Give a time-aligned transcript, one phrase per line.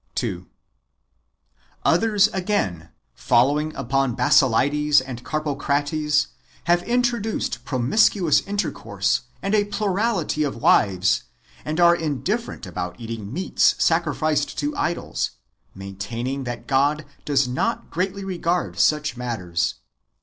[0.15, 0.47] 2.
[1.85, 6.29] Others, again, following upon Basilides and Carpocrates,
[6.63, 11.21] have introduced promiscuous intercourse and a plurality of wdves,
[11.63, 15.37] and are indifferent about eating meats sacrificed to idols,
[15.75, 19.75] maintaining that God does not greatly regard such matters.